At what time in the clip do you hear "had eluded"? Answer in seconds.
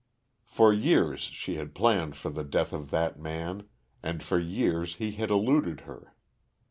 5.11-5.81